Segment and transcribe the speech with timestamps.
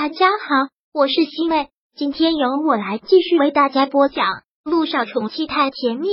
[0.00, 4.26] 大家好，我是西妹，今天由我来继续为大家播讲
[4.62, 6.06] 《陆少宠妻太甜蜜》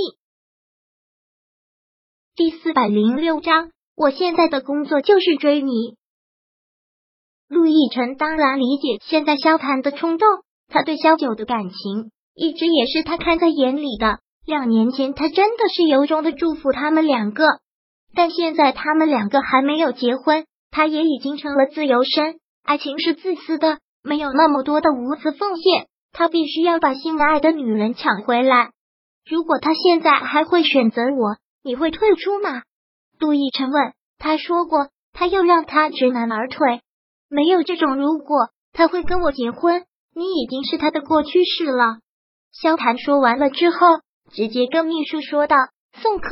[2.34, 3.70] 第四百零六章。
[3.94, 5.94] 我现在的工作就是追你。
[7.46, 10.26] 陆亦辰当然理解现在萧谈的冲动，
[10.66, 14.18] 他对萧九的感情一直也是他看在眼里的。
[14.44, 17.44] 两年前，他真的是由衷的祝福他们两个，
[18.16, 22.40] 但现在他们两个还没有结婚，他也已经成了自由身。
[22.66, 25.86] 爱情是自私的，没有那么多的无私奉献。
[26.12, 28.72] 他必须要把心爱的女人抢回来。
[29.24, 32.62] 如果他现在还会选择我，你会退出吗？
[33.20, 33.92] 陆亦辰问。
[34.18, 36.80] 他说过，他要让他知难而退。
[37.28, 39.84] 没有这种如果，他会跟我结婚。
[40.12, 41.98] 你已经是他的过去式了。
[42.50, 43.78] 萧谈说完了之后，
[44.32, 45.54] 直接跟秘书说道
[46.02, 46.28] ：“送客。”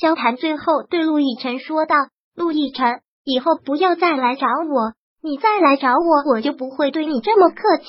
[0.00, 1.96] 萧谈最后对陆亦辰说道
[2.34, 7.84] ：“陆亦辰，以后不要再来找我。”你再来找我，我就不会对你这么客气。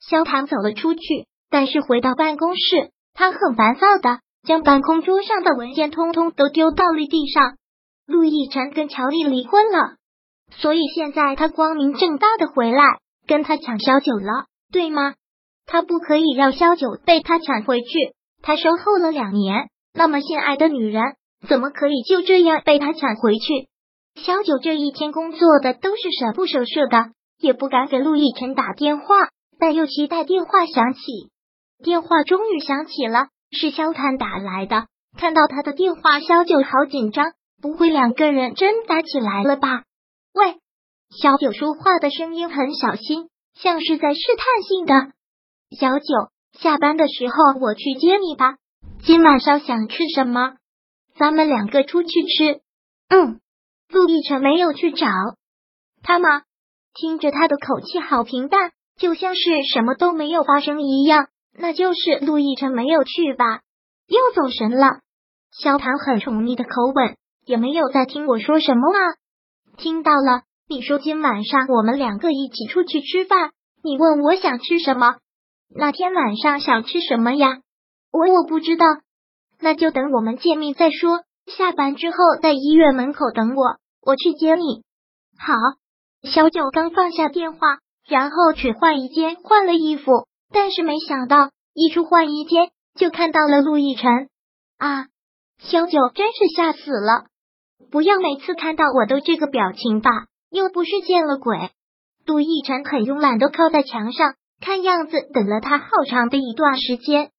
[0.00, 7.56] 萧唐走了出去，但是回到办公室，他很烦躁的将办公桌上的文件通通都丢到了地上。
[8.06, 9.96] 陆亦辰跟乔丽离婚了，
[10.50, 12.82] 所以现在他光明正大的回来
[13.26, 15.14] 跟他抢萧九了，对吗？
[15.66, 18.14] 他不可以让萧九被他抢回去。
[18.42, 21.02] 他守候了两年，那么心爱的女人，
[21.48, 23.68] 怎么可以就这样被他抢回去？
[24.14, 29.06] 小九这一天工作的都是神不守舍的，也不敢给陆亦辰打电话，
[29.58, 31.00] 但又期待电话响起。
[31.82, 34.86] 电话终于响起了，是萧谈打来的。
[35.18, 39.82] 看到他的电话，萧九好紧张，不会两个人真打起来了吧？
[40.32, 40.58] 喂，
[41.10, 45.12] 小九说话的声音很小心，像是在试探性的。
[45.76, 46.04] 小九，
[46.58, 48.56] 下班的时候我去接你吧。
[49.02, 50.54] 今晚上想吃什么？
[51.18, 52.60] 咱们两个出去吃。
[53.08, 53.40] 嗯。
[53.88, 55.06] 陆亦辰没有去找
[56.02, 56.42] 他吗？
[56.94, 61.28] 听着他的口气好平淡，就像是什么都没有发生一样。
[61.56, 63.60] 那就是陆亦辰没有去吧？
[64.06, 65.00] 又走神了。
[65.52, 69.00] 萧唐很宠溺的口吻，也没有在听我说什么啊？
[69.76, 73.52] 听到了，你说今晚上我们两个一起出去吃饭。
[73.82, 75.16] 你问我想吃什么？
[75.74, 77.58] 那天晚上想吃什么呀？
[78.12, 78.86] 我我不知道，
[79.60, 81.22] 那就等我们见面再说。
[81.46, 83.76] 下班之后在医院门口等我。
[84.06, 84.82] 我去接你。
[85.38, 85.54] 好，
[86.22, 94.28] 小九刚放下电话，然后去换衣间换了衣服，但是没想到一出换衣间就看到了陆亦辰
[94.76, 95.06] 啊！
[95.58, 97.24] 小九真是吓死了！
[97.90, 100.10] 不要每次看到我都这个表情吧，
[100.50, 101.70] 又不是见了鬼。
[102.26, 107.30] 陆亦辰很慵懒的靠在墙上，看样子等了他好长的一段时间。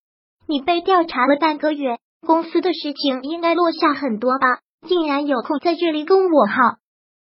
[0.48, 4.60] 你被调查了半个月，公司的事情应该落下很多吧？
[4.88, 6.78] 竟然有空在这里跟我耗，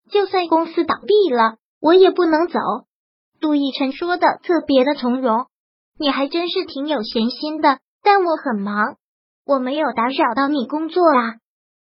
[0.09, 2.59] 就算公司倒闭了，我也不能走。
[3.39, 5.45] 陆亦辰说的特别的从容，
[5.99, 7.79] 你还真是挺有闲心的。
[8.01, 8.97] 但我很忙，
[9.45, 11.35] 我没有打扰到你工作啊。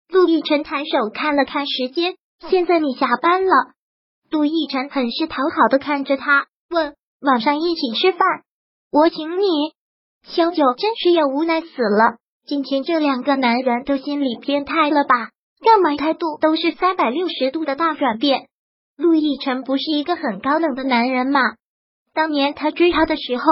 [0.09, 2.15] 陆亦辰抬手看了看时间，
[2.49, 3.53] 现在你下班了。
[4.31, 8.21] 陆亦辰很是讨好的看着他，问：晚上一起吃饭，
[8.93, 9.47] 我请你。
[10.25, 15.31] 萧九真是要无奈死了，今天这两个男人都心理变态了吧？
[15.61, 18.49] 干嘛态度都是三百六十度的大转变？
[18.97, 21.41] 陆亦辰不是一个很高冷的男人吗？
[22.13, 23.45] 当年他追他的时候，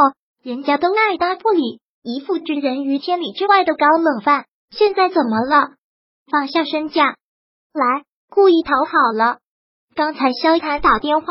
[0.43, 4.47] 人家都爱搭不理，一副置人于千里之外的高冷范。
[4.71, 5.69] 现在怎么了？
[6.29, 7.15] 放下身价
[7.73, 9.39] 来，故意讨好了。
[9.95, 11.27] 刚才萧谈打电话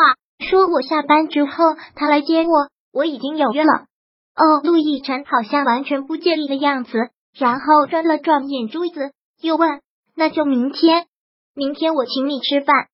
[0.50, 3.86] 说我下班之后他来接我，我已经有约了。
[4.36, 6.91] 哦，陆亦辰好像完全不介意的样子，
[7.39, 9.81] 然后转了转眼珠子，又问。
[10.16, 11.07] 那就明天，
[11.55, 12.88] 明天我请你吃饭。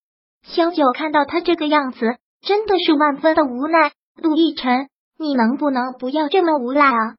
[0.44, 3.91] 萧九看到他这个样子，真的是万分的无奈。
[4.22, 7.16] 陆亦辰，你能不能不要这么无赖啊？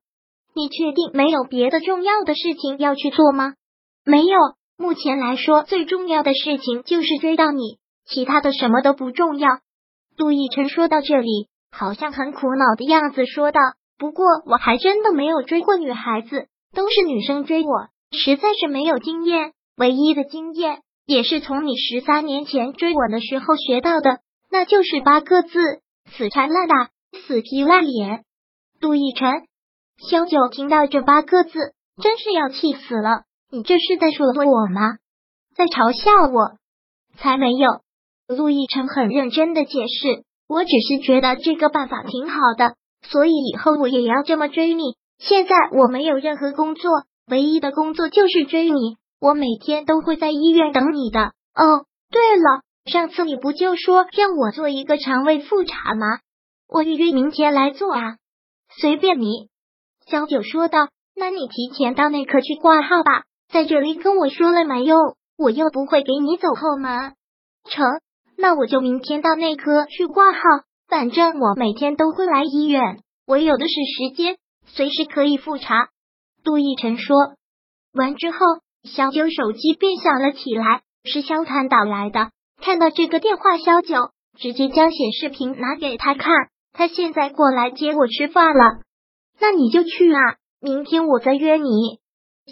[0.54, 3.54] 你确定没有别的重要的事情要去做吗？
[4.04, 4.38] 没有，
[4.78, 9.58] 目前来说最重要的事情就是追到你，其他的什么都不重要。
[10.16, 13.60] 陆亦辰说到这里，好像很苦恼的样子，说道
[13.98, 16.46] ：“不过我还真的没有追过女孩子，
[16.76, 24.20] 都是女生追我，实在是没有经验。”唯一的经验也是从你十三年前追我的时候学到的，
[24.50, 25.58] 那就是八个字：
[26.10, 26.90] 死缠烂打，
[27.26, 28.24] 死皮赖脸。
[28.80, 29.46] 杜奕晨，
[30.08, 31.58] 萧九听到这八个字，
[32.02, 33.24] 真是要气死了。
[33.50, 34.96] 你这是在说我吗？
[35.54, 36.58] 在嘲笑我？
[37.18, 37.68] 才没有。
[38.28, 44.96] 陆亦辰很认真的解释，我只是觉得这个办法挺好的，所以以后我也要这么追你。
[45.18, 46.90] 现在我没有任何工作，
[47.28, 48.96] 唯一的工作就是追你。
[49.20, 51.32] 我每天都会在医院等你的。
[51.54, 56.18] 哦，对了，上次你不就说让我做一个肠胃复查吗？
[56.68, 58.16] 我预约明天来做啊。
[58.80, 59.48] 随便你。
[60.06, 60.88] 小九说道。
[61.18, 67.14] 那你提前到内科去挂号吧，在这里跟我说了没用，我又不会给你走后门。
[67.70, 67.86] 成，
[68.36, 70.40] 那我就明天到内科去挂号，
[70.88, 74.36] 反正我每天都会来医院，我有的是时间，
[74.66, 75.88] 随时可以复查。
[76.44, 77.16] 杜奕晨说
[77.92, 78.38] 完之后，
[78.84, 82.30] 小九手机便响了起来，是肖谭打来的。
[82.60, 86.32] 看到这个电话，肖九直接将显示屏拿给他看，
[86.72, 88.80] 他现在过来接我吃饭了，
[89.40, 90.20] 那你就去啊。
[90.60, 91.98] 明天我再约你。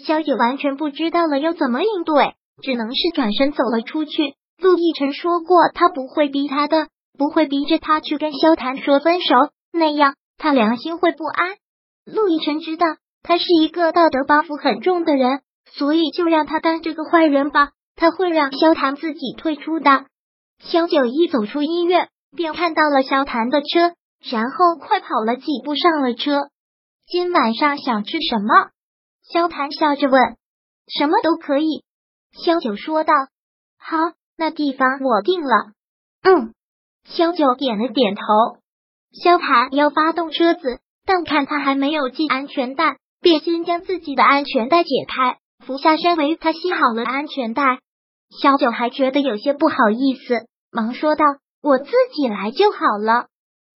[0.05, 4.35] 萧九完全不知道了要怎么应对，只能是转身走了出去。
[4.57, 9.35] 陆亦辰说过，他不会逼他的，不会逼着他去跟萧谈说分手，
[9.71, 11.55] 那样他良心会不安。
[12.05, 12.85] 陆亦辰知道
[13.23, 17.71] 他是一个道德包袱很重的人，所以就让他当这个坏人吧。
[17.95, 20.05] 他会让萧谈自己退出的。
[20.59, 26.49] 萧九一走出医院，便看到了萧谈的车，然后快跑了几步上了车。
[27.07, 28.69] 今晚上想吃什么？
[29.23, 30.35] 萧谭笑着问。
[30.87, 31.83] 什么都可以。
[32.33, 33.13] 萧九说道。
[33.77, 33.97] 好，
[34.37, 35.71] 那地方我定了。
[36.21, 36.53] 嗯。
[37.05, 38.21] 萧九点了点头。
[39.13, 47.79] 萧谭要发动车子，但看他还没有系安全带，便先将自己的安全带解开，俯下身为他系好了安全带。
[48.41, 51.23] 小九还觉得有些不好意思，忙说道
[51.61, 53.27] ：“我自己来就好了。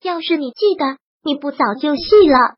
[0.02, 2.56] 要是你记得，你不早就系了。”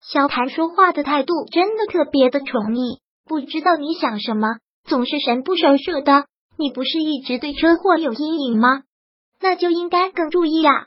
[0.00, 6.26] 萧谭说话的态度真的特别的宠溺，不知道你想什么，总是神不守舍的。
[6.58, 8.82] 你不是一直对车祸有阴影吗？
[9.40, 10.86] 那就应该更注意啊！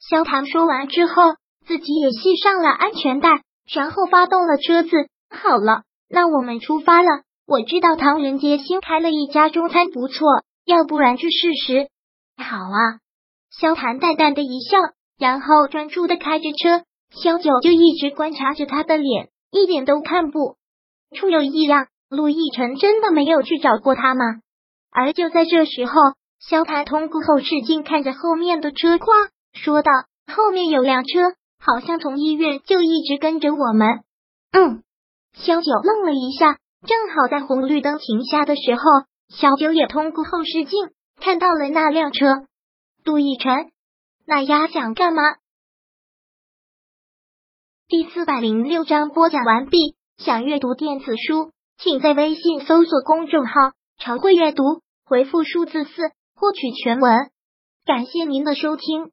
[0.00, 1.22] 萧谭说完之后，
[1.66, 4.90] 自己也系上了安全带，然后发动了车子。
[5.30, 7.08] 好了，那我们出发了。
[7.46, 10.26] 我知道唐人街新开了一家中餐不错，
[10.64, 11.88] 要不然去试试？
[12.36, 13.00] 好啊！
[13.50, 14.78] 萧谭淡淡的一笑，
[15.18, 16.84] 然后专注的开着车。
[17.10, 20.56] 萧九就一直观察着他的脸，一点都看不
[21.16, 21.86] 出有异样。
[22.10, 24.24] 陆亦辰真的没有去找过他吗？
[24.90, 25.92] 而就在这时候，
[26.40, 29.16] 萧谭通过后视镜看着后面的车况，
[29.52, 29.90] 说道
[30.32, 31.34] ：“后面有辆车，
[31.64, 34.04] 好像从医院就一直跟着我们。”
[34.52, 34.82] 嗯，
[35.32, 38.82] 小九愣了一下，正好在红绿灯停下的时候，
[39.28, 42.46] 小九也通过后视镜看到了那辆车。
[43.02, 43.72] 杜奕辰，
[44.26, 45.22] 那丫想干嘛？
[47.88, 49.96] 第四百零六章播讲完毕。
[50.16, 53.52] 想阅读电子书，请在微信搜索公众号
[53.98, 54.62] “常会阅读”，
[55.04, 55.90] 回复数字四
[56.36, 57.30] 获取全文。
[57.84, 59.10] 感谢您的收听。